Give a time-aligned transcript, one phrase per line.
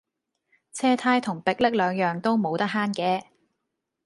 [0.73, 3.23] 車呔同迫力兩樣都冇得慳嘅